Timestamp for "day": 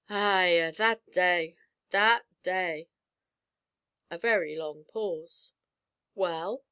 1.11-1.55, 2.41-2.89